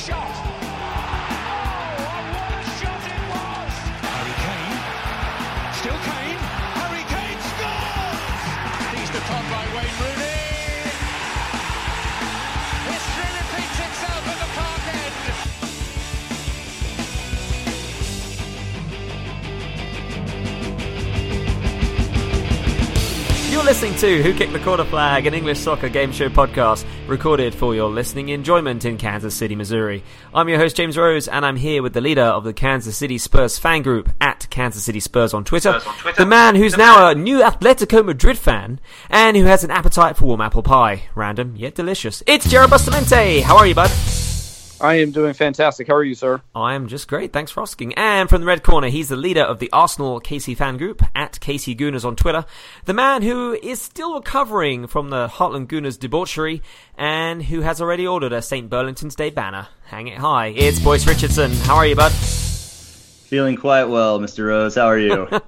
[0.00, 0.32] shot!
[0.32, 0.48] Oh,
[2.32, 3.72] what a shot it was!
[4.00, 4.80] Harry Kane.
[5.76, 6.40] Still Kane.
[6.80, 8.24] Harry Kane scores!
[8.96, 10.40] He's the top by Wayne Rooney.
[12.88, 15.12] History repeats itself at the park end.
[23.52, 27.54] You're listening to Who Kicked the Corner Flag, an English soccer game show podcast recorded
[27.54, 30.04] for your listening enjoyment in Kansas City, Missouri.
[30.32, 33.18] I'm your host, James Rose, and I'm here with the leader of the Kansas City
[33.18, 36.22] Spurs fan group at Kansas City Spurs on Twitter, Spurs on Twitter.
[36.22, 40.26] the man who's now a new Atletico Madrid fan and who has an appetite for
[40.26, 41.02] warm apple pie.
[41.14, 42.22] Random, yet delicious.
[42.26, 43.40] It's Jared Bustamante.
[43.40, 43.90] How are you, bud?
[44.80, 45.88] I am doing fantastic.
[45.88, 46.40] How are you, sir?
[46.54, 47.92] I'm just great, thanks for asking.
[47.94, 51.34] And from the red corner, he's the leader of the Arsenal KC fan group at
[51.34, 52.46] KC Gooners on Twitter.
[52.86, 56.62] The man who is still recovering from the Heartland Gooners debauchery
[56.96, 58.70] and who has already ordered a St.
[58.70, 59.68] Burlington's Day banner.
[59.84, 60.48] Hang it high.
[60.48, 61.52] It's Boyce Richardson.
[61.52, 62.12] How are you, bud?
[62.12, 64.46] Feeling quite well, Mr.
[64.46, 64.76] Rose.
[64.76, 65.28] How are you?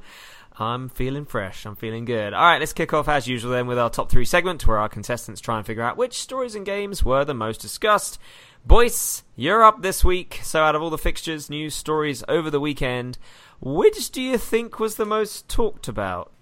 [0.59, 1.65] I'm feeling fresh.
[1.65, 2.35] I'm feeling good.
[2.35, 4.89] All right, let's kick off as usual then with our top three segment where our
[4.89, 8.19] contestants try and figure out which stories and games were the most discussed.
[8.65, 10.41] Boyce, you're up this week.
[10.43, 13.19] So, out of all the fixtures, news, stories over the weekend,
[13.61, 16.33] which do you think was the most talked about?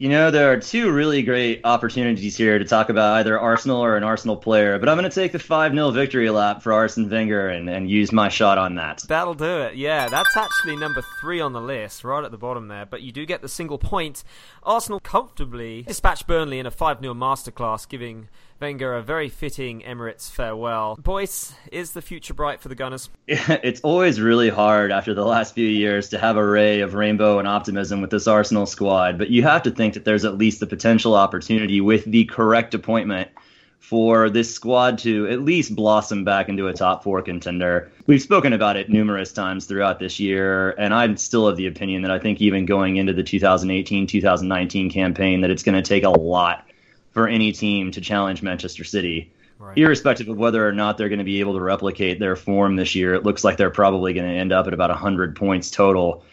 [0.00, 3.98] you know, there are two really great opportunities here to talk about either Arsenal or
[3.98, 7.10] an Arsenal player, but I'm going to take the 5 0 victory lap for Arsene
[7.10, 9.04] Wenger and, and use my shot on that.
[9.06, 9.74] That'll do it.
[9.74, 12.86] Yeah, that's actually number three on the list, right at the bottom there.
[12.86, 14.24] But you do get the single point.
[14.62, 20.30] Arsenal comfortably dispatched Burnley in a 5 0 masterclass, giving Wenger a very fitting Emirates
[20.30, 20.98] farewell.
[21.02, 23.08] Boyce, is the future bright for the Gunners?
[23.26, 27.38] It's always really hard after the last few years to have a ray of rainbow
[27.38, 30.60] and optimism with this Arsenal squad, but you have to think that there's at least
[30.60, 33.30] the potential opportunity with the correct appointment
[33.78, 37.90] for this squad to at least blossom back into a top four contender.
[38.06, 42.02] We've spoken about it numerous times throughout this year, and I'm still of the opinion
[42.02, 46.04] that I think even going into the 2018 2019 campaign, that it's going to take
[46.04, 46.69] a lot
[47.12, 49.32] for any team to challenge Manchester City.
[49.58, 49.76] Right.
[49.76, 52.94] Irrespective of whether or not they're going to be able to replicate their form this
[52.94, 56.24] year, it looks like they're probably going to end up at about 100 points total.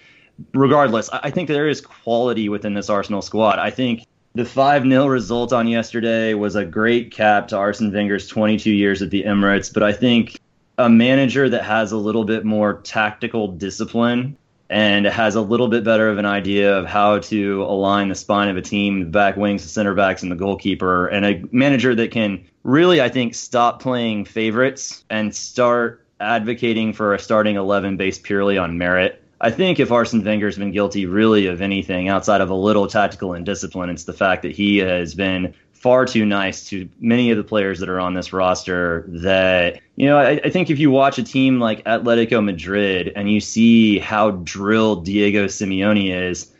[0.54, 3.60] Regardless, I think there is quality within this Arsenal squad.
[3.60, 8.28] I think the 5 0 result on yesterday was a great cap to Arsene Wenger's
[8.28, 10.40] 22 years at the Emirates, but I think
[10.78, 14.38] a manager that has a little bit more tactical discipline
[14.70, 18.50] and has a little bit better of an idea of how to align the spine
[18.50, 21.96] of a team, the back wings, the center backs, and the goalkeeper, and a manager
[21.96, 27.98] that can really, I think, stop playing favorites and start advocating for a starting 11
[27.98, 29.24] based purely on merit.
[29.40, 33.34] I think if Arsene Wenger's been guilty really of anything outside of a little tactical
[33.34, 35.54] indiscipline, it's the fact that he has been
[35.88, 40.06] far too nice to many of the players that are on this roster that you
[40.06, 43.98] know I, I think if you watch a team like atletico madrid and you see
[43.98, 46.52] how drilled diego simeone is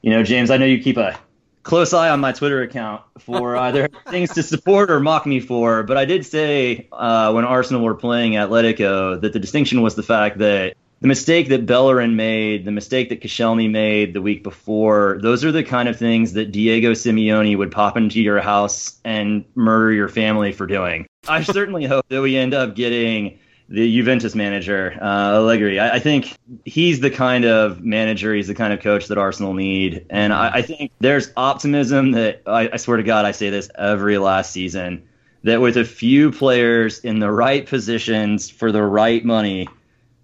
[0.00, 1.20] you know james i know you keep a
[1.62, 5.82] close eye on my twitter account for either things to support or mock me for
[5.82, 10.02] but i did say uh, when arsenal were playing atletico that the distinction was the
[10.02, 15.18] fact that the mistake that Bellerin made, the mistake that Koscielny made the week before,
[15.22, 19.44] those are the kind of things that Diego Simeone would pop into your house and
[19.54, 21.06] murder your family for doing.
[21.26, 23.38] I certainly hope that we end up getting
[23.70, 25.78] the Juventus manager, uh, Allegri.
[25.78, 29.54] I, I think he's the kind of manager, he's the kind of coach that Arsenal
[29.54, 30.04] need.
[30.10, 33.70] And I, I think there's optimism that, I, I swear to God, I say this
[33.78, 35.04] every last season,
[35.44, 39.68] that with a few players in the right positions for the right money,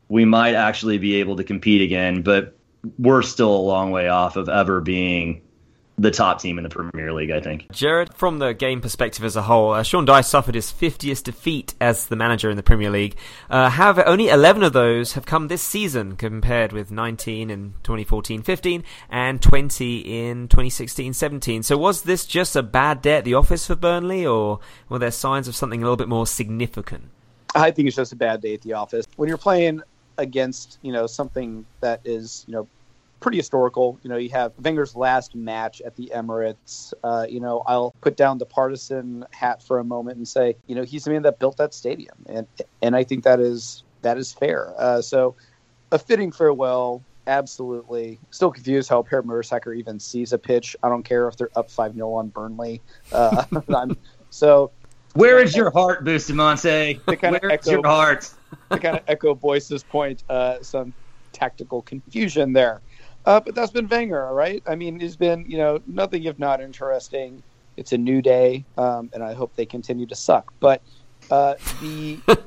[0.08, 2.56] we might actually be able to compete again, but
[2.98, 5.42] we're still a long way off of ever being
[5.98, 7.72] the top team in the Premier League, I think.
[7.72, 11.74] Jared, from the game perspective as a whole, uh, Sean Dyche suffered his 50th defeat
[11.80, 13.16] as the manager in the Premier League.
[13.48, 18.84] Uh, however, only 11 of those have come this season, compared with 19 in 2014-15
[19.08, 21.64] and 20 in 2016-17.
[21.64, 25.10] So was this just a bad day at the office for Burnley, or were there
[25.10, 27.10] signs of something a little bit more significant?
[27.54, 29.06] I think it's just a bad day at the office.
[29.16, 29.80] When you're playing
[30.18, 32.68] against, you know, something that is, you know,
[33.20, 33.98] pretty historical.
[34.02, 36.92] You know, you have Wenger's last match at the Emirates.
[37.02, 40.74] Uh, you know, I'll put down the partisan hat for a moment and say, you
[40.74, 42.46] know, he's the man that built that stadium, and
[42.82, 44.74] and I think that is that is fair.
[44.78, 45.34] Uh, so,
[45.92, 47.02] a fitting farewell.
[47.28, 48.20] Absolutely.
[48.30, 50.76] Still confused how Per Mertesacker even sees a pitch.
[50.84, 52.80] I don't care if they're up 5 0 on Burnley.
[53.10, 53.96] Uh, I'm,
[54.30, 54.70] so
[55.14, 57.00] Where is your heart, Bustamante?
[57.04, 58.30] Where is echo- your heart?
[58.70, 60.92] To kind of echo Boyce's point, uh, some
[61.32, 62.80] tactical confusion there.
[63.24, 64.62] Uh, but that's been Wenger, all right?
[64.66, 67.42] I mean, it's been, you know, nothing if not interesting.
[67.76, 70.52] It's a new day, um, and I hope they continue to suck.
[70.60, 70.80] But
[71.30, 72.18] uh, the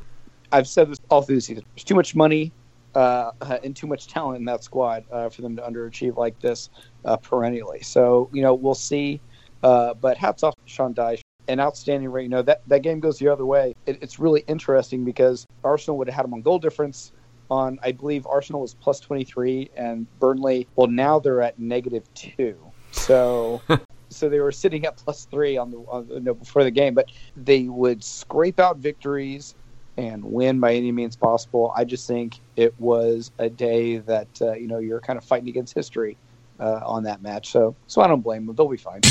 [0.51, 1.63] I've said this all through the season.
[1.75, 2.51] There's too much money
[2.96, 3.31] uh,
[3.63, 6.69] and too much talent in that squad uh, for them to underachieve like this
[7.06, 7.81] uh, perennially.
[7.81, 9.22] So you know we'll see.
[9.62, 12.24] Uh, but hats off to Sean Dyche, an outstanding rate.
[12.24, 13.75] You know that that game goes the other way.
[13.89, 17.12] It, it's really interesting because Arsenal would have had them on goal difference.
[17.51, 20.68] On I believe Arsenal was plus twenty three and Burnley.
[20.75, 22.57] Well, now they're at negative two.
[22.91, 23.62] So.
[24.09, 26.94] so they were sitting at plus three on the, on the no, before the game,
[26.95, 29.56] but they would scrape out victories
[29.97, 31.74] and win by any means possible.
[31.75, 35.50] I just think it was a day that uh, you know you're kind of fighting
[35.50, 36.18] against history
[36.59, 37.51] uh, on that match.
[37.51, 38.56] So so I don't blame them.
[38.56, 39.01] They'll be fine.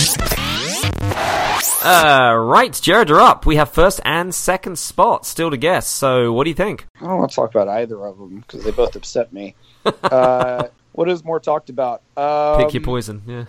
[1.84, 3.46] Uh, right, Jared, you're up.
[3.46, 5.86] We have first and second spot still to guess.
[5.88, 6.86] So what do you think?
[6.96, 9.54] I don't want to talk about either of them because they both upset me.
[10.02, 12.02] uh, what is more talked about?
[12.16, 13.22] Um, Pick your poison.
[13.26, 13.44] Yeah.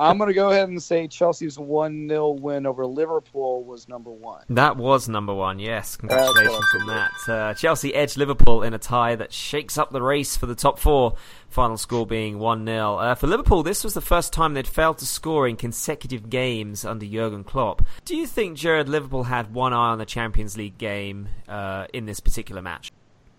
[0.00, 4.10] I'm going to go ahead and say Chelsea's 1 0 win over Liverpool was number
[4.10, 4.44] one.
[4.48, 5.96] That was number one, yes.
[5.96, 7.10] Congratulations on that.
[7.28, 10.78] Uh, Chelsea edged Liverpool in a tie that shakes up the race for the top
[10.78, 11.14] four,
[11.48, 12.96] final score being 1 0.
[12.96, 16.84] Uh, for Liverpool, this was the first time they'd failed to score in consecutive games
[16.84, 17.82] under Jurgen Klopp.
[18.04, 22.06] Do you think, Jared, Liverpool had one eye on the Champions League game uh, in
[22.06, 22.90] this particular match?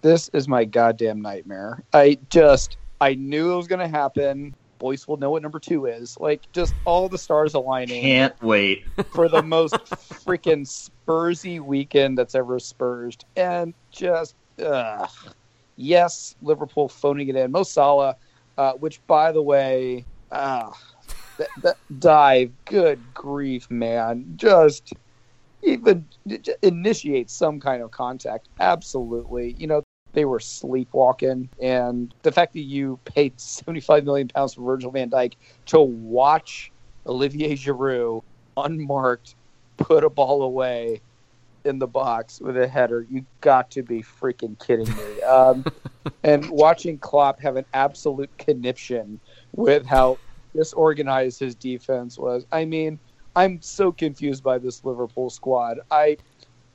[0.01, 1.81] This is my goddamn nightmare.
[1.93, 4.53] I just, I knew it was going to happen.
[4.83, 6.17] Boyce will know what number two is.
[6.19, 8.01] Like, just all the stars aligning.
[8.01, 8.83] Can't wait.
[9.13, 9.75] for the most
[10.25, 15.09] freaking Spursy weekend that's ever spursed, and just ugh.
[15.77, 17.49] yes, Liverpool phoning it in.
[17.49, 18.17] Mo Salah,
[18.57, 20.03] uh, which by the way,
[20.33, 20.69] uh,
[21.37, 24.91] that, that dive, good grief, man, just
[25.61, 26.05] even
[26.61, 28.49] initiate some kind of contact.
[28.59, 29.82] Absolutely, you know.
[30.13, 35.09] They were sleepwalking, and the fact that you paid seventy-five million pounds for Virgil Van
[35.09, 35.33] Dijk
[35.67, 36.71] to watch
[37.07, 38.23] Olivier Giroud
[38.55, 39.35] unmarked
[39.77, 41.01] put a ball away
[41.65, 43.05] in the box with a header.
[43.09, 45.03] You got to be freaking kidding me.
[45.27, 45.63] Um,
[46.23, 49.21] and watching Klopp have an absolute conniption
[49.55, 50.17] with how
[50.53, 52.45] disorganized his defense was.
[52.51, 52.99] I mean,
[53.37, 55.79] I'm so confused by this Liverpool squad.
[55.89, 56.17] I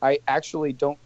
[0.01, 0.99] I actually don't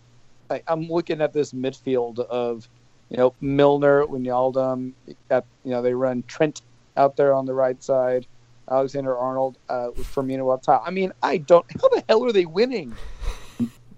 [0.53, 2.69] I, I'm looking at this midfield of
[3.09, 4.93] you know Milner, Wijnaldum,
[5.31, 6.63] at you know they run Trent
[6.97, 8.27] out there on the right side.
[8.71, 10.85] Alexander Arnold uh, Firmino up top.
[10.87, 11.67] I mean, I don't.
[11.81, 12.95] How the hell are they winning?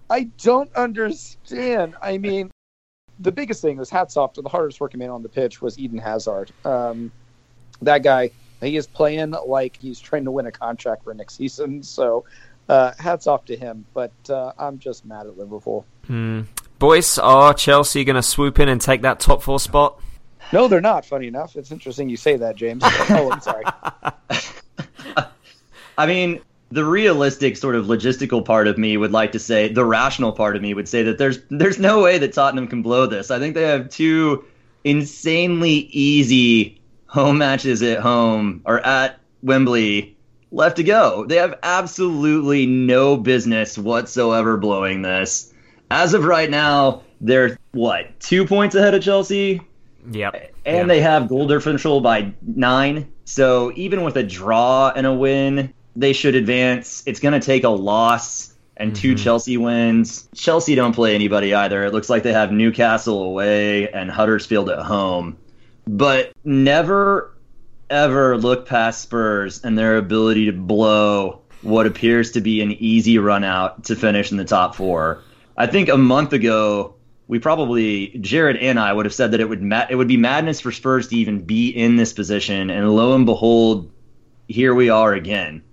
[0.09, 1.95] I don't understand.
[2.01, 2.51] I mean,
[3.19, 5.79] the biggest thing was hats off to the hardest working man on the pitch was
[5.79, 6.51] Eden Hazard.
[6.63, 7.11] Um,
[7.81, 8.31] that guy,
[8.61, 11.83] he is playing like he's trying to win a contract for next season.
[11.83, 12.25] So,
[12.69, 13.85] uh, hats off to him.
[13.93, 15.85] But uh, I'm just mad at Liverpool.
[16.07, 16.41] Hmm.
[16.79, 19.99] Boys, are Chelsea going to swoop in and take that top four spot?
[20.51, 21.05] No, they're not.
[21.05, 22.83] Funny enough, it's interesting you say that, James.
[22.85, 23.63] oh, I'm sorry.
[25.97, 26.41] I mean,
[26.71, 30.55] the realistic sort of logistical part of me would like to say, the rational part
[30.55, 33.31] of me would say that there's there's no way that Tottenham can blow this.
[33.31, 34.43] I think they have two
[34.83, 40.15] insanely easy home matches at home or at Wembley
[40.51, 41.25] left to go.
[41.25, 45.53] They have absolutely no business whatsoever blowing this.
[45.95, 49.61] As of right now, they're what two points ahead of Chelsea.
[50.11, 50.51] Yep.
[50.65, 50.83] And Yeah.
[50.83, 53.07] they have goal differential by nine.
[53.23, 57.01] So even with a draw and a win, they should advance.
[57.05, 59.23] It's going to take a loss and two mm-hmm.
[59.23, 60.27] Chelsea wins.
[60.35, 61.85] Chelsea don't play anybody either.
[61.85, 65.37] It looks like they have Newcastle away and Huddersfield at home.
[65.87, 67.33] But never,
[67.89, 73.17] ever look past Spurs and their ability to blow what appears to be an easy
[73.17, 75.21] run out to finish in the top four.
[75.57, 76.95] I think a month ago,
[77.27, 80.17] we probably Jared and I would have said that it would ma- it would be
[80.17, 83.91] madness for Spurs to even be in this position, and lo and behold,
[84.47, 85.63] here we are again.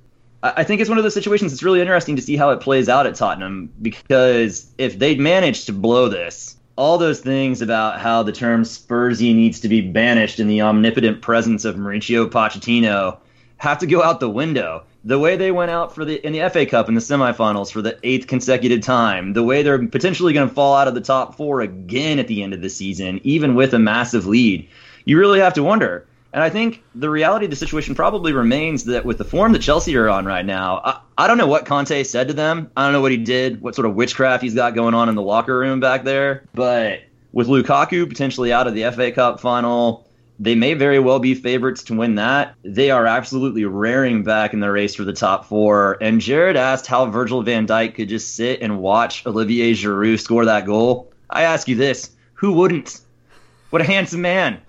[0.42, 1.52] I, I think it's one of those situations.
[1.52, 5.66] that's really interesting to see how it plays out at Tottenham because if they'd managed
[5.66, 10.40] to blow this, all those things about how the term Spursy needs to be banished
[10.40, 13.18] in the omnipotent presence of Mauricio Pochettino
[13.58, 14.84] have to go out the window.
[15.04, 17.82] The way they went out for the in the FA Cup in the semifinals for
[17.82, 21.36] the eighth consecutive time, the way they're potentially going to fall out of the top
[21.36, 24.68] four again at the end of the season, even with a massive lead,
[25.04, 26.06] you really have to wonder.
[26.32, 29.60] And I think the reality of the situation probably remains that with the form that
[29.60, 32.70] Chelsea are on right now, I, I don't know what Conte said to them.
[32.76, 35.14] I don't know what he did, what sort of witchcraft he's got going on in
[35.14, 36.44] the locker room back there.
[36.54, 37.00] But
[37.32, 40.06] with Lukaku potentially out of the FA Cup final,
[40.38, 42.54] they may very well be favorites to win that.
[42.62, 45.98] They are absolutely raring back in the race for the top four.
[46.00, 50.44] And Jared asked how Virgil van Dijk could just sit and watch Olivier Giroud score
[50.46, 51.12] that goal.
[51.30, 53.00] I ask you this who wouldn't?
[53.70, 54.60] What a handsome man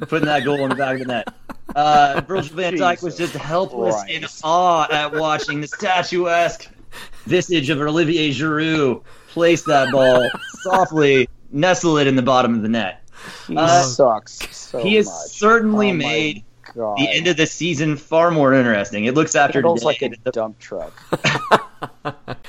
[0.00, 1.28] putting that goal in the back of the net.
[1.74, 6.68] Uh, Virgil van Dijk was just helpless in awe at watching the statuesque
[7.24, 10.28] visage of Olivier Giroud place that ball
[10.62, 13.01] softly, nestle it in the bottom of the net.
[13.48, 15.14] He Uh, sucks so he has much.
[15.30, 16.96] certainly Oh made God.
[16.98, 19.04] the end of the season far more interesting.
[19.04, 19.84] It looks after today.
[19.84, 20.92] like a dump truck.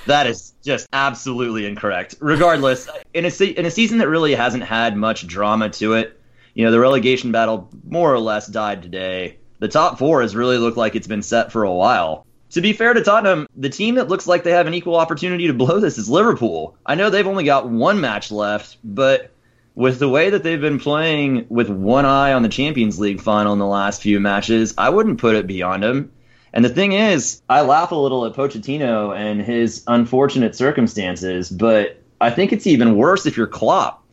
[0.06, 2.16] That is just absolutely incorrect.
[2.20, 6.20] Regardless, in a se- in a season that really hasn't had much drama to it,
[6.54, 9.38] you know, the relegation battle more or less died today.
[9.60, 12.26] The top four has really looked like it's been set for a while.
[12.52, 15.48] To be fair to Tottenham, the team that looks like they have an equal opportunity
[15.48, 16.76] to blow this is Liverpool.
[16.86, 19.32] I know they've only got one match left, but
[19.76, 23.54] with the way that they've been playing with one eye on the Champions League final
[23.54, 26.12] in the last few matches, I wouldn't put it beyond them.
[26.54, 32.00] And the thing is, I laugh a little at Pochettino and his unfortunate circumstances, but
[32.22, 34.04] I think it's even worse if you're Klopp.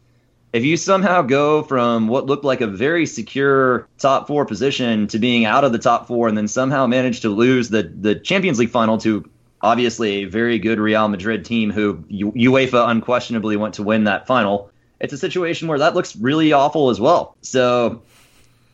[0.52, 5.18] If you somehow go from what looked like a very secure top four position to
[5.18, 8.58] being out of the top four and then somehow manage to lose the, the Champions
[8.58, 9.28] League final to
[9.62, 14.70] obviously a very good Real Madrid team who UEFA unquestionably went to win that final,
[15.00, 17.36] it's a situation where that looks really awful as well.
[17.40, 18.02] So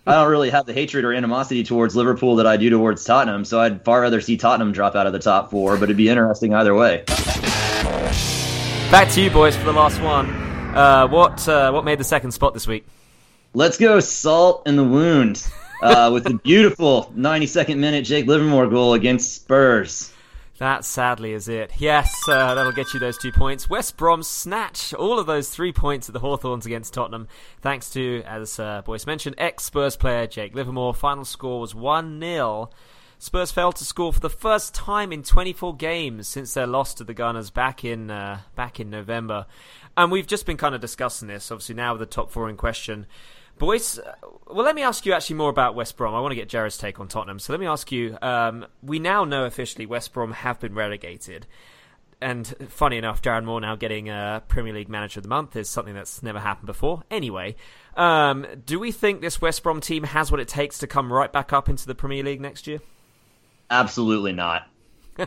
[0.06, 3.44] I don't really have the hatred or animosity towards Liverpool that I do towards Tottenham,
[3.44, 6.08] so I'd far rather see Tottenham drop out of the top four, but it'd be
[6.08, 7.04] interesting either way.
[8.90, 10.28] Back to you, boys, for the last one.
[10.76, 12.86] Uh, what uh, what made the second spot this week?
[13.54, 15.46] Let's go salt in the wound
[15.80, 20.12] uh, with the beautiful 92nd minute Jake Livermore goal against Spurs.
[20.58, 21.72] That sadly is it.
[21.76, 23.68] Yes, uh, that'll get you those two points.
[23.68, 27.28] West Brom snatch all of those three points at the Hawthorns against Tottenham,
[27.60, 30.94] thanks to, as uh, Boyce mentioned, ex Spurs player Jake Livermore.
[30.94, 32.70] Final score was 1 0.
[33.18, 37.04] Spurs failed to score for the first time in 24 games since their loss to
[37.04, 39.46] the Gunners back in uh, back in November.
[39.96, 42.56] And we've just been kind of discussing this, obviously, now with the top four in
[42.56, 43.06] question.
[43.58, 44.12] Boys, uh,
[44.46, 46.14] well, let me ask you actually more about West Brom.
[46.14, 47.38] I want to get Jared's take on Tottenham.
[47.38, 51.46] So let me ask you um, we now know officially West Brom have been relegated.
[52.20, 55.68] And funny enough, Darren Moore now getting a Premier League Manager of the Month is
[55.68, 57.02] something that's never happened before.
[57.10, 57.56] Anyway,
[57.96, 61.32] um, do we think this West Brom team has what it takes to come right
[61.32, 62.80] back up into the Premier League next year?
[63.70, 64.66] Absolutely not.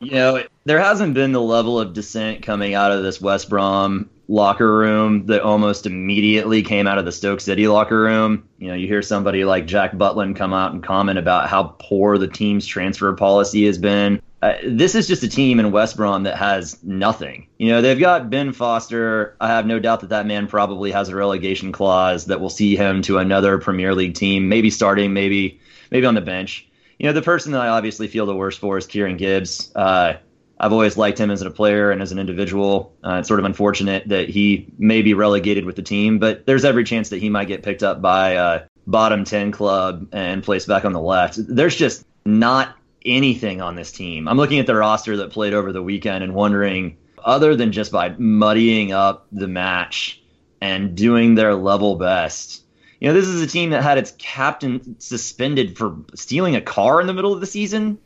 [0.00, 4.10] you know, there hasn't been the level of dissent coming out of this West Brom
[4.28, 8.48] locker room that almost immediately came out of the Stoke City locker room.
[8.58, 12.18] You know, you hear somebody like Jack Butland come out and comment about how poor
[12.18, 14.22] the team's transfer policy has been.
[14.42, 17.46] Uh, this is just a team in West Brom that has nothing.
[17.58, 19.36] You know, they've got Ben Foster.
[19.40, 22.76] I have no doubt that that man probably has a relegation clause that will see
[22.76, 27.12] him to another Premier League team, maybe starting, maybe maybe on the bench you know,
[27.12, 29.70] the person that I obviously feel the worst for is Kieran Gibbs.
[29.74, 30.14] Uh,
[30.58, 32.94] I've always liked him as a player and as an individual.
[33.04, 36.64] Uh, it's sort of unfortunate that he may be relegated with the team, but there's
[36.64, 40.68] every chance that he might get picked up by a bottom 10 club and placed
[40.68, 41.36] back on the left.
[41.38, 44.28] There's just not anything on this team.
[44.28, 47.92] I'm looking at the roster that played over the weekend and wondering, other than just
[47.92, 50.22] by muddying up the match
[50.60, 52.64] and doing their level best,
[53.00, 57.00] you know, this is a team that had its captain suspended for stealing a car
[57.00, 57.98] in the middle of the season.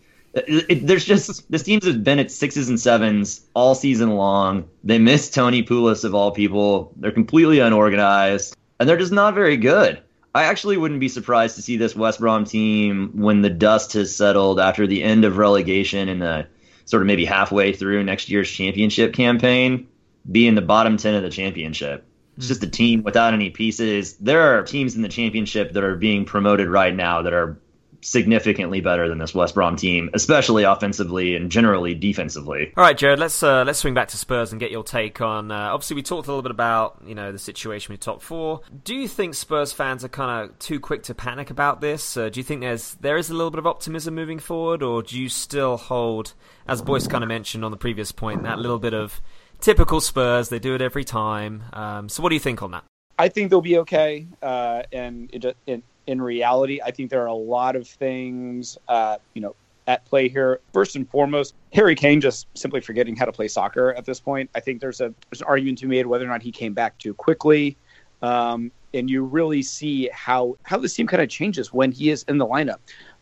[0.47, 4.68] It, there's just this team's been at sixes and sevens all season long.
[4.85, 6.92] They miss Tony Pulis of all people.
[6.97, 10.02] They're completely unorganized, and they're just not very good.
[10.35, 14.14] I actually wouldn't be surprised to see this West Brom team when the dust has
[14.14, 16.47] settled after the end of relegation and the
[16.85, 19.88] sort of maybe halfway through next year's championship campaign,
[20.30, 22.04] be in the bottom ten of the championship.
[22.37, 24.14] It's just a team without any pieces.
[24.18, 27.59] There are teams in the championship that are being promoted right now that are
[28.00, 32.73] significantly better than this West Brom team, especially offensively and generally defensively.
[32.76, 35.50] All right, Jared, let's uh, let's swing back to Spurs and get your take on.
[35.50, 38.61] Uh, obviously, we talked a little bit about you know the situation with top four.
[38.85, 42.17] Do you think Spurs fans are kind of too quick to panic about this?
[42.17, 45.02] Uh, do you think there's there is a little bit of optimism moving forward, or
[45.02, 46.35] do you still hold,
[46.67, 49.21] as Boyce kind of mentioned on the previous point, that little bit of
[49.61, 50.49] typical Spurs?
[50.49, 51.64] They do it every time.
[51.73, 52.85] Um, so, what do you think on that?
[53.19, 54.28] I think they'll be okay.
[54.40, 59.19] Uh, and it, in, in reality, I think there are a lot of things, uh,
[59.35, 59.55] you know,
[59.87, 60.61] at play here.
[60.73, 64.49] First and foremost, Harry Kane just simply forgetting how to play soccer at this point.
[64.55, 66.73] I think there's a there's an argument to be made whether or not he came
[66.73, 67.77] back too quickly.
[68.23, 72.25] Um, and you really see how how this team kind of changes when he is
[72.27, 72.79] in the lineup.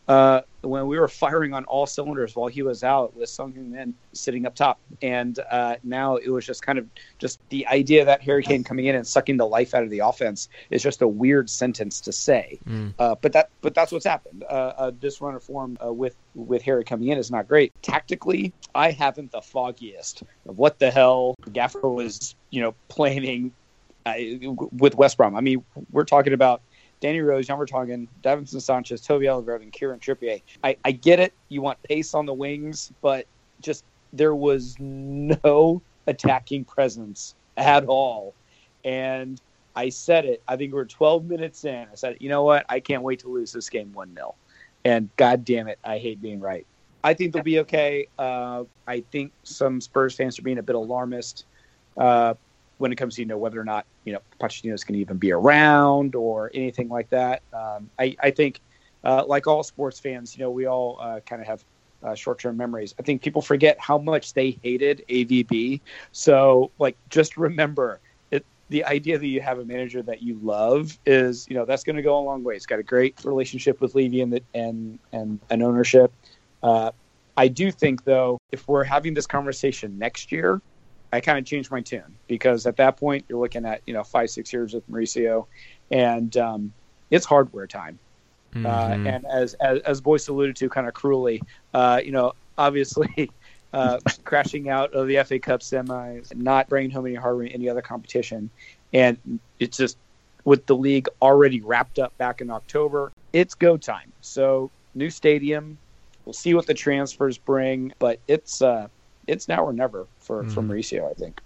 [0.07, 3.93] Uh, when we were firing on all cylinders while he was out with Sung Min
[4.13, 8.21] sitting up top, and uh, now it was just kind of just the idea that
[8.21, 11.07] Harry Kane coming in and sucking the life out of the offense is just a
[11.07, 12.59] weird sentence to say.
[12.67, 12.93] Mm.
[12.99, 14.43] Uh, but that but that's what's happened.
[14.49, 17.73] Uh, uh, this run of form uh, with with Harry coming in is not great.
[17.81, 23.51] Tactically, I haven't the foggiest of what the hell Gaffer was you know planning
[24.05, 24.13] uh,
[24.71, 25.35] with West Brom.
[25.35, 26.61] I mean, we're talking about
[26.99, 30.41] Danny Rose, Jan Vertonghen, Davinson Sanchez, Toby Alderweireld, and Kieran Trippier.
[30.63, 31.33] I, I get it.
[31.49, 33.27] You want pace on the wings, but
[33.61, 38.33] just there was no attacking presence at all.
[38.83, 39.39] And
[39.75, 40.41] I said it.
[40.47, 41.87] I think we are 12 minutes in.
[41.91, 42.65] I said, you know what?
[42.69, 44.35] I can't wait to lose this game 1 0.
[44.85, 46.65] And god damn it, I hate being right.
[47.03, 48.07] I think they'll be okay.
[48.17, 51.45] Uh, I think some Spurs fans are being a bit alarmist
[51.95, 52.33] uh,
[52.77, 55.01] when it comes to you know whether or not you know Pochettino is going to
[55.01, 57.41] even be around or anything like that.
[57.53, 58.61] Um, I, I, think,
[59.03, 61.63] uh, like all sports fans, you know, we all uh, kind of have
[62.03, 62.93] uh, short-term memories.
[62.99, 65.81] I think people forget how much they hated AVB.
[66.11, 67.99] So, like, just remember
[68.31, 68.45] it.
[68.69, 71.95] The idea that you have a manager that you love is, you know, that's going
[71.95, 72.55] to go a long way.
[72.55, 76.11] It's got a great relationship with Levy and the, and and an ownership.
[76.61, 76.91] Uh,
[77.37, 80.61] I do think, though, if we're having this conversation next year,
[81.13, 84.03] I kind of changed my tune because at that point you're looking at you know
[84.03, 85.45] five six years with Mauricio,
[85.91, 86.73] and um,
[87.09, 87.99] it's hardware time.
[88.53, 89.05] Uh, mm-hmm.
[89.05, 91.41] Uh, and as, as as Boyce alluded to, kind of cruelly,
[91.73, 93.29] uh, you know, obviously.
[93.73, 97.67] Uh, crashing out of the FA Cup semis, not bringing home any hardware in any
[97.67, 98.49] other competition,
[98.93, 99.97] and it's just
[100.47, 104.13] with the league already wrapped up back in October, it's go time.
[104.21, 105.77] So new stadium,
[106.23, 108.87] we'll see what the transfers bring, but it's uh,
[109.27, 110.51] it's now or never for mm.
[110.51, 111.41] for Mauricio, I think.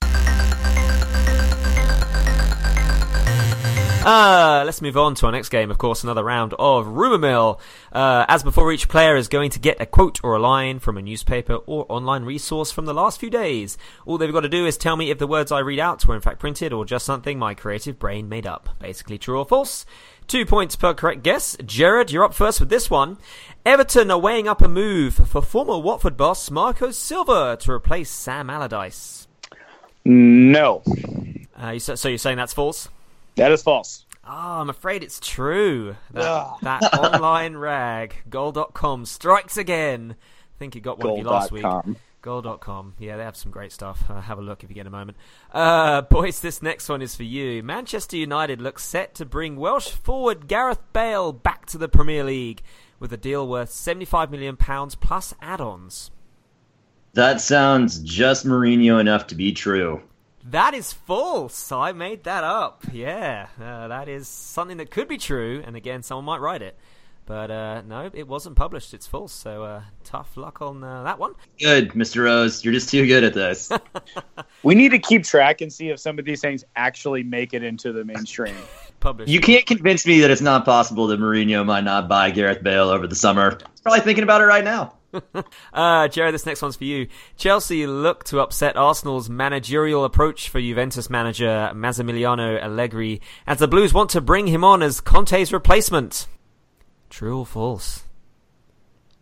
[4.04, 5.70] Uh, let's move on to our next game.
[5.70, 7.62] Of course, another round of Rumor Mill.
[7.92, 10.98] Uh, as before, each player is going to get a quote or a line from
[10.98, 13.78] a newspaper or online resource from the last few days.
[14.08, 16.16] All they've got to do is tell me if the words I read out were
[16.16, 18.70] in fact printed or just something my creative brain made up.
[18.80, 19.86] Basically, true or false.
[20.26, 21.56] Two points per correct guess.
[21.64, 23.20] Jared, you're up first with this one.
[23.68, 28.50] Everton are weighing up a move for former Watford boss Marco Silva to replace Sam
[28.50, 29.28] Allardyce.
[30.06, 30.82] No.
[31.56, 32.90] Uh, so you're saying that's false?
[33.36, 34.06] That is false.
[34.24, 35.96] Oh, I'm afraid it's true.
[36.12, 40.16] That, that online rag, goal.com, strikes again.
[40.20, 41.14] I think it got one goal.
[41.14, 41.98] of you last week.
[42.22, 42.94] Goal.com.
[43.00, 44.04] Yeah, they have some great stuff.
[44.08, 45.18] Uh, have a look if you get a moment.
[45.52, 47.64] Uh, Boyce, this next one is for you.
[47.64, 52.62] Manchester United looks set to bring Welsh forward Gareth Bale back to the Premier League
[53.00, 56.12] with a deal worth £75 million plus add ons.
[57.14, 60.02] That sounds just Mourinho enough to be true.
[60.44, 61.72] That is false.
[61.72, 62.84] I made that up.
[62.92, 66.78] Yeah, uh, that is something that could be true, and again, someone might write it.
[67.26, 68.94] But uh, no, it wasn't published.
[68.94, 69.32] It's false.
[69.32, 71.34] So uh, tough luck on uh, that one.
[71.60, 72.24] Good, Mr.
[72.24, 72.66] Rose.
[72.66, 73.70] You're just too good at this.
[74.64, 77.64] we need to keep track and see if some of these things actually make it
[77.64, 78.56] into the mainstream.
[79.00, 79.32] published.
[79.32, 82.90] You can't convince me that it's not possible that Mourinho might not buy Gareth Bale
[82.90, 83.60] over the summer.
[83.72, 84.96] He's probably thinking about it right now.
[85.74, 87.08] uh, Jerry, this next one's for you.
[87.38, 93.94] Chelsea look to upset Arsenal's managerial approach for Juventus manager Massimiliano Allegri as the Blues
[93.94, 96.28] want to bring him on as Conte's replacement.
[97.10, 98.04] True or false?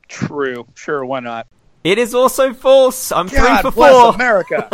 [0.08, 0.68] True.
[0.76, 1.48] Sure, why not?
[1.84, 3.12] It is also false.
[3.12, 4.14] I'm God three for four.
[4.14, 4.68] America.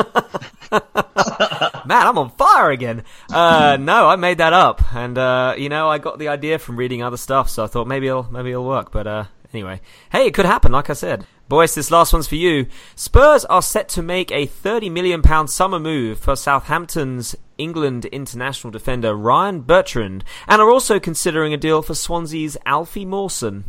[1.86, 3.04] Man, I'm on fire again.
[3.32, 6.78] Uh, no, I made that up, and uh, you know, I got the idea from
[6.78, 8.92] reading other stuff, so I thought maybe it'll maybe it'll work.
[8.92, 9.80] But uh, anyway,
[10.12, 10.74] hey, it could happen.
[10.74, 12.66] Like I said, Boyce, this last one's for you.
[12.96, 18.72] Spurs are set to make a 30 million pound summer move for Southampton's England international
[18.72, 23.64] defender Ryan Bertrand, and are also considering a deal for Swansea's Alfie Mawson.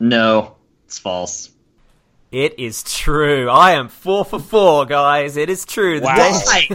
[0.00, 1.50] No, it's false.
[2.32, 3.48] It is true.
[3.48, 5.36] I am four for four, guys.
[5.36, 6.00] It is true.
[6.00, 6.16] Wow.
[6.16, 6.68] Why?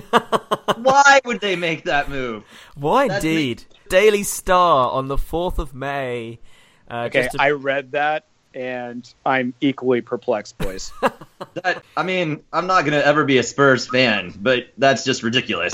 [0.78, 2.44] Why would they make that move?
[2.76, 3.66] Why That's indeed?
[3.70, 6.40] Me- Daily Star on the 4th of May.
[6.90, 10.92] Uh, okay, to- I read that and I'm equally perplexed, boys.
[11.64, 15.24] that, I mean, I'm not going to ever be a Spurs fan, but that's just
[15.24, 15.74] ridiculous.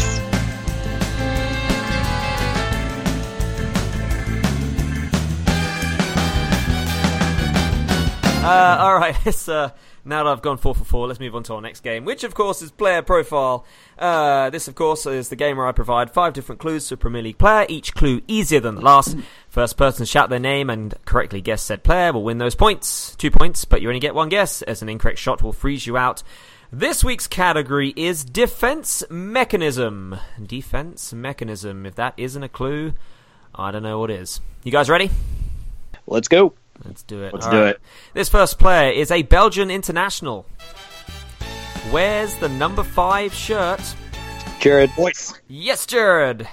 [8.41, 9.69] Uh, all right, let's, uh,
[10.09, 12.23] now that I've gone 4 for 4, let's move on to our next game, which
[12.23, 13.65] of course is Player Profile.
[13.97, 16.97] Uh, this, of course, is the game where I provide five different clues to a
[16.97, 19.15] Premier League player, each clue easier than the last.
[19.49, 23.15] First person to shout their name and correctly guess said player will win those points.
[23.15, 25.95] Two points, but you only get one guess, as an incorrect shot will freeze you
[25.95, 26.23] out.
[26.71, 30.17] This week's category is Defense Mechanism.
[30.43, 31.85] Defense Mechanism.
[31.85, 32.93] If that isn't a clue,
[33.55, 34.39] I don't know what is.
[34.63, 35.09] You guys ready?
[36.05, 36.53] Let's go.
[36.85, 37.33] Let's do it.
[37.33, 37.75] Let's All do right.
[37.75, 37.81] it.
[38.13, 40.45] This first player is a Belgian international.
[41.91, 43.81] Wears the number five shirt.
[44.59, 45.33] Jared Boyce.
[45.47, 46.47] Yes, Jared.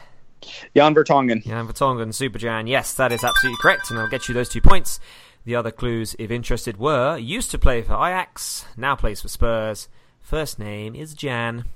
[0.74, 1.44] Jan Vertonghen.
[1.44, 2.66] Jan Vertonghen, Super Jan.
[2.66, 5.00] Yes, that is absolutely correct, and I'll get you those two points.
[5.44, 9.88] The other clues, if interested, were used to play for Ajax, now plays for Spurs.
[10.20, 11.66] First name is Jan.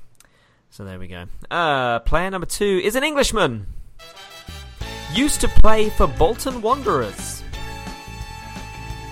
[0.71, 1.27] So there we go.
[1.51, 3.67] Uh, player number two is an Englishman.
[5.13, 7.40] Used to play for Bolton Wanderers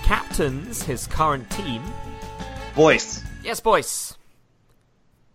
[0.09, 1.83] captains his current team.
[2.75, 3.21] Boyce.
[3.43, 4.17] Yes, Boyce.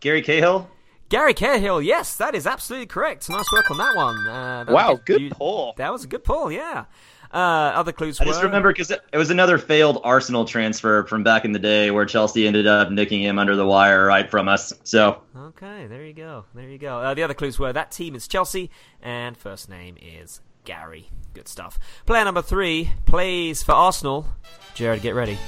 [0.01, 0.69] Gary Cahill.
[1.09, 3.29] Gary Cahill, yes, that is absolutely correct.
[3.29, 4.27] Nice work on that one.
[4.27, 5.75] Uh, wow, good pull.
[5.77, 6.87] That was a good pull, yeah.
[7.33, 7.37] Uh,
[7.77, 8.27] other clues were.
[8.27, 11.61] I just remember because it, it was another failed Arsenal transfer from back in the
[11.61, 14.73] day where Chelsea ended up nicking him under the wire right from us.
[14.83, 16.47] So Okay, there you go.
[16.53, 16.99] There you go.
[16.99, 21.09] Uh, the other clues were that team is Chelsea, and first name is Gary.
[21.35, 21.79] Good stuff.
[22.07, 24.27] Player number three plays for Arsenal.
[24.75, 25.39] Jared, get ready.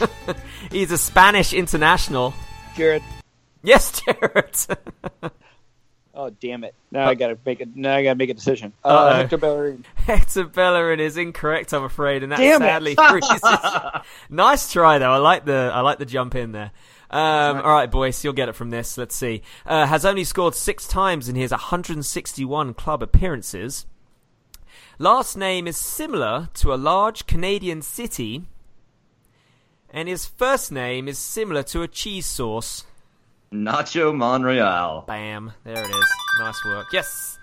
[0.70, 2.32] He's a Spanish international.
[2.76, 3.02] Jared.
[3.62, 4.56] Yes, Jared.
[6.14, 6.74] Oh damn it!
[6.90, 7.74] Now I gotta make it.
[7.76, 8.72] Now I gotta make a decision.
[8.82, 9.14] Uh.
[9.16, 9.84] Hector Bellerin.
[9.94, 13.40] Hector Bellerin is incorrect, I'm afraid, and that Damn sadly freezes.
[14.28, 15.12] nice try though.
[15.12, 16.72] I like the I like the jump in there.
[17.10, 18.96] Um, all right, boys, you'll get it from this.
[18.96, 19.42] Let's see.
[19.66, 23.86] Uh, has only scored six times in his 161 club appearances.
[25.00, 28.42] Last name is similar to a large Canadian city,
[29.88, 32.84] and his first name is similar to a cheese sauce.
[33.50, 35.06] Nacho Monreal.
[35.06, 35.54] Bam!
[35.64, 36.04] There it is.
[36.38, 36.88] Nice work.
[36.92, 37.38] Yes,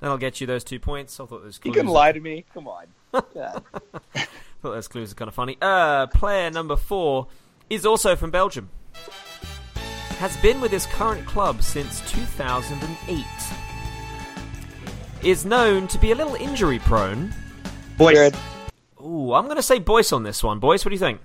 [0.00, 1.20] that'll get you those two points.
[1.20, 1.58] I thought those.
[1.58, 1.76] Clues.
[1.76, 2.46] You can lie to me.
[2.54, 2.86] Come on.
[3.12, 3.62] God.
[4.14, 4.26] Thought
[4.62, 5.58] those clues are kind of funny.
[5.60, 7.26] Uh, player number four
[7.68, 8.70] is also from Belgium.
[10.16, 13.22] Has been with his current club since 2008.
[15.22, 17.32] Is known to be a little injury prone.
[17.96, 18.36] Boys, Jared.
[19.00, 20.58] Ooh, I'm going to say Boyce on this one.
[20.58, 21.20] Boyce, what do you think?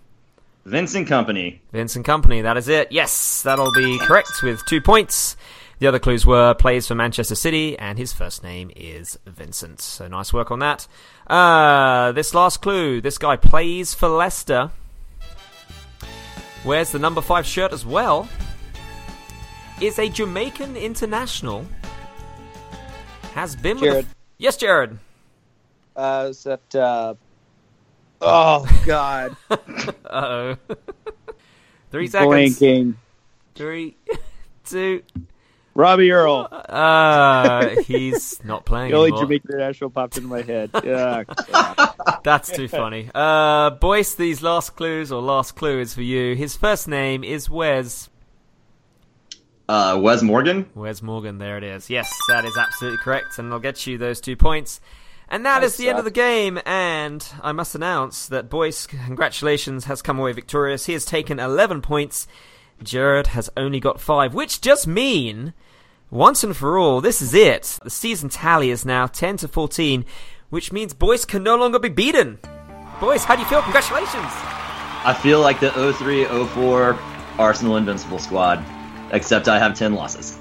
[0.65, 1.59] Vincent Kompany.
[1.71, 2.91] Vincent Kompany, that is it.
[2.91, 5.35] Yes, that'll be correct with two points.
[5.79, 9.79] The other clues were plays for Manchester City, and his first name is Vincent.
[9.81, 10.87] So nice work on that.
[11.25, 14.71] Uh, this last clue this guy plays for Leicester.
[16.65, 18.27] Wears the number five shirt as well.
[19.79, 21.65] Is a Jamaican international.
[23.33, 23.91] Has been with.
[23.91, 24.05] Jared.
[24.05, 24.15] The...
[24.37, 24.99] Yes, Jared.
[25.95, 26.75] Uh, is that?
[26.75, 27.15] Uh...
[28.21, 29.35] Oh God.
[29.49, 30.55] Uh oh.
[31.91, 32.59] Three seconds.
[32.59, 32.95] Blanking.
[33.55, 33.97] Three,
[34.65, 35.03] two.
[35.73, 36.47] Robbie Earle.
[36.51, 39.25] Uh, he's not playing The only anymore.
[39.25, 40.71] Jamaican international popped into my head.
[40.83, 41.23] Yeah.
[42.23, 43.11] That's too funny.
[43.13, 46.35] Uh, Boyce, these last clues or last clue is for you.
[46.35, 48.09] His first name is Wes.
[49.69, 50.69] Uh, Wes Morgan.
[50.75, 51.37] Wes Morgan.
[51.39, 51.89] There it is.
[51.89, 54.79] Yes, that is absolutely correct, and I'll get you those two points.
[55.29, 56.59] And that I is the end of the game.
[56.65, 60.85] And I must announce that Boyce, congratulations, has come away victorious.
[60.85, 62.27] He has taken 11 points.
[62.81, 65.53] Jared has only got five, which just mean
[66.09, 67.79] once and for all, this is it.
[67.83, 70.05] The season tally is now 10 to 14,
[70.49, 72.39] which means Boyce can no longer be beaten.
[73.01, 73.61] Boyce, how do you feel?
[73.63, 74.31] Congratulations.
[75.03, 76.97] I feel like the 03-04
[77.37, 78.63] Arsenal Invincible squad,
[79.11, 80.37] except I have 10 losses.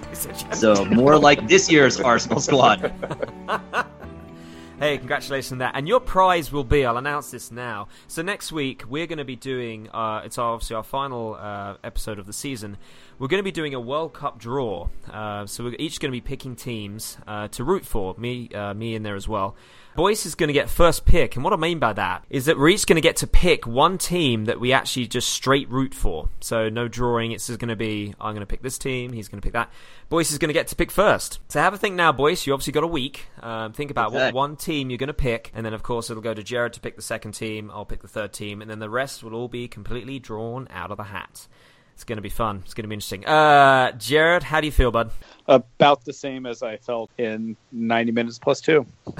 [0.52, 2.92] So more like this year's Arsenal squad.
[4.78, 5.72] Hey, congratulations on that.
[5.74, 7.88] And your prize will be, I'll announce this now.
[8.08, 12.18] So next week, we're going to be doing, uh, it's obviously our final uh, episode
[12.18, 12.76] of the season.
[13.18, 14.88] We're going to be doing a World Cup draw.
[15.10, 18.74] Uh, so we're each going to be picking teams uh, to root for, me, uh,
[18.74, 19.56] me in there as well.
[19.94, 22.58] Boyce is going to get first pick, and what I mean by that is that
[22.58, 25.94] we're each going to get to pick one team that we actually just straight root
[25.94, 26.28] for.
[26.42, 27.32] So no drawing.
[27.32, 29.14] It's just going to be I'm going to pick this team.
[29.14, 29.72] He's going to pick that.
[30.10, 31.40] Boyce is going to get to pick first.
[31.48, 32.46] So have a think now, Boyce.
[32.46, 33.28] You obviously got a week.
[33.40, 36.22] Um, think about what one team you're going to pick, and then of course it'll
[36.22, 37.70] go to Jared to pick the second team.
[37.72, 40.90] I'll pick the third team, and then the rest will all be completely drawn out
[40.90, 41.46] of the hat.
[41.96, 42.62] It's going to be fun.
[42.64, 43.26] It's going to be interesting.
[43.26, 45.10] Uh, Jared, how do you feel, bud?
[45.48, 48.86] About the same as I felt in 90 minutes plus two.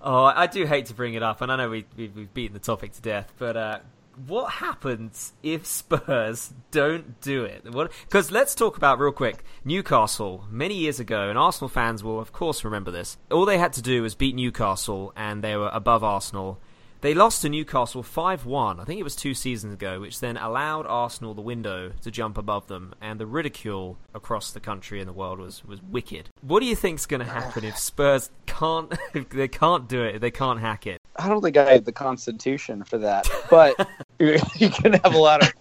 [0.00, 2.54] Oh, I do hate to bring it up, and I know we, we, we've beaten
[2.54, 3.78] the topic to death, but uh,
[4.26, 7.64] what happens if Spurs don't do it?
[7.64, 12.32] Because let's talk about real quick Newcastle many years ago, and Arsenal fans will of
[12.32, 13.16] course remember this.
[13.30, 16.60] All they had to do was beat Newcastle, and they were above Arsenal.
[17.00, 20.36] They lost to Newcastle 5 1, I think it was two seasons ago, which then
[20.36, 25.08] allowed Arsenal the window to jump above them, and the ridicule across the country and
[25.08, 26.28] the world was, was wicked.
[26.40, 30.16] What do you think's going to happen if Spurs can't, if they can't do it,
[30.16, 31.00] if they can't hack it?
[31.14, 33.76] I don't think I have the constitution for that, but
[34.18, 34.38] you're
[34.82, 35.52] gonna have a lot of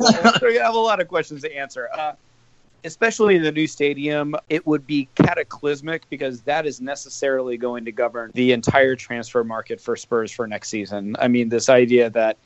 [0.41, 1.89] you're gonna have a lot of questions to answer.
[1.95, 2.13] Uh,
[2.83, 7.91] especially in the new stadium, it would be cataclysmic because that is necessarily going to
[7.91, 11.15] govern the entire transfer market for Spurs for next season.
[11.19, 12.37] I mean, this idea that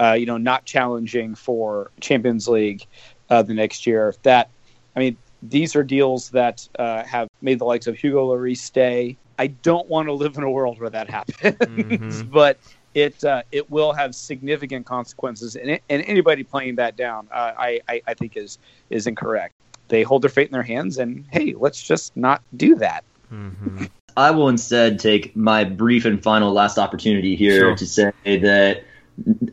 [0.00, 2.86] uh, you know not challenging for Champions League
[3.30, 4.14] uh, the next year.
[4.22, 4.50] That
[4.94, 9.16] I mean, these are deals that uh, have made the likes of Hugo Lloris stay.
[9.38, 12.30] I don't want to live in a world where that happens, Mhm.
[12.30, 12.58] but
[12.94, 17.52] it uh, it will have significant consequences, and, it, and anybody playing that down, uh,
[17.56, 18.58] I, I I think is
[18.90, 19.54] is incorrect.
[19.88, 23.04] They hold their fate in their hands, and hey, let's just not do that.
[23.32, 23.84] Mm-hmm.
[24.16, 27.76] I will instead take my brief and final last opportunity here Sure.
[27.76, 28.82] to say that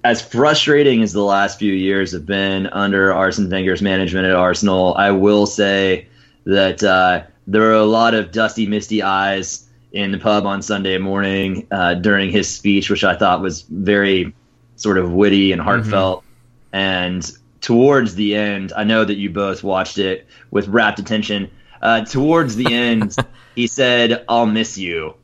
[0.04, 4.96] as frustrating as the last few years have been under Arsene Wenger's management at Arsenal,
[4.96, 6.08] I will say
[6.46, 10.98] that uh, there were a lot of dusty, misty eyes in the pub on Sunday
[10.98, 14.34] morning uh, during his speech, which I thought was very
[14.78, 16.20] sort of witty and heartfelt.
[16.20, 16.76] Mm-hmm.
[16.78, 17.32] And
[17.66, 21.50] towards the end, I know that you both watched it with rapt attention.
[21.82, 23.16] Uh, towards the end,
[23.56, 25.16] he said, "I'll miss you,"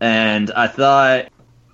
[0.00, 1.26] and I thought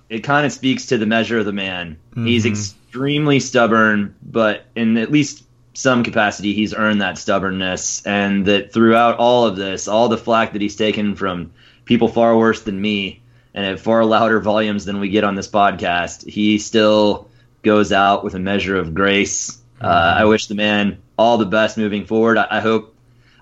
[0.09, 1.95] it kind of speaks to the measure of the man.
[2.11, 2.25] Mm-hmm.
[2.25, 8.73] He's extremely stubborn, but in at least some capacity, he's earned that stubbornness, and that
[8.73, 11.53] throughout all of this, all the flack that he's taken from
[11.85, 13.21] people far worse than me
[13.53, 17.29] and at far louder volumes than we get on this podcast, he still
[17.61, 19.59] goes out with a measure of grace.
[19.81, 20.15] Uh.
[20.17, 22.37] I wish the man all the best moving forward.
[22.37, 22.95] I, I, hope.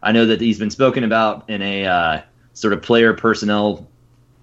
[0.04, 2.22] I know that he's been spoken about in a uh,
[2.54, 3.88] sort of player personnel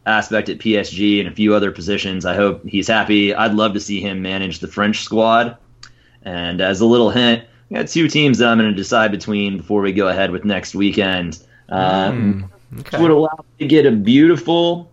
[0.06, 2.24] aspect at PSG and a few other positions.
[2.24, 3.34] I hope he's happy.
[3.34, 5.56] I'd love to see him manage the French squad.
[6.22, 9.58] And as a little hint, we got two teams that I'm going to decide between
[9.58, 11.42] before we go ahead with next weekend.
[11.68, 13.00] Um, mm, okay.
[13.00, 14.90] Would allow me to get a beautiful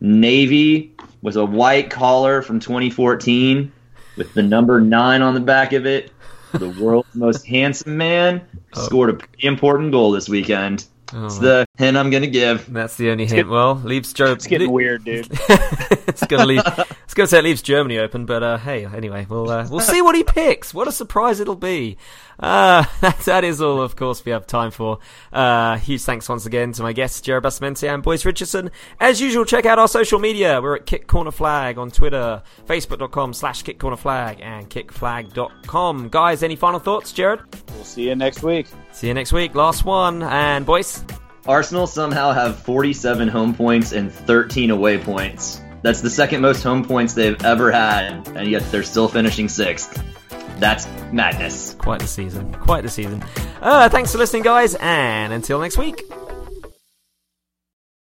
[0.00, 3.72] navy with a white collar from 2014
[4.16, 6.12] with the number nine on the back of it.
[6.52, 8.84] The world's most handsome man oh.
[8.84, 10.86] scored a pretty important goal this weekend.
[11.12, 12.70] Oh, it's the hint I'm gonna give.
[12.72, 13.48] That's the only hint.
[13.48, 14.32] well, leaves Joe.
[14.32, 15.28] It's getting weird, dude.
[15.48, 16.62] it's gonna leave.
[17.04, 20.02] It's gonna say it leaves Germany open, but uh, hey, anyway, we'll uh, we'll see
[20.02, 20.74] what he picks.
[20.74, 21.96] What a surprise it'll be.
[22.40, 24.98] Uh, that, that is all, of course, we have time for.
[25.32, 28.70] Uh, huge thanks once again to my guests, Jared Bustamante and Boyce Richardson.
[29.00, 30.60] As usual, check out our social media.
[30.60, 36.08] We're at Kick Corner Flag on Twitter, facebook.com slash Kick Corner Flag, and kickflag.com.
[36.08, 37.40] Guys, any final thoughts, Jared?
[37.74, 38.66] We'll see you next week.
[38.92, 39.54] See you next week.
[39.54, 40.22] Last one.
[40.22, 41.02] And Boyce?
[41.48, 45.62] Arsenal somehow have 47 home points and 13 away points.
[45.80, 50.02] That's the second most home points they've ever had, and yet they're still finishing sixth.
[50.58, 51.74] That's madness.
[51.74, 52.52] Quite the season.
[52.52, 53.24] Quite the season.
[53.62, 56.02] Uh, thanks for listening, guys, and until next week.